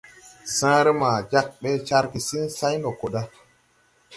Sããre 0.55 0.91
maa 1.01 1.19
jāg 1.31 1.47
ɓe 1.61 1.69
car 1.87 2.05
gesiŋ 2.11 2.45
say 2.57 2.75
ndo 2.77 2.89
ko 2.99 3.07
da. 3.13 3.21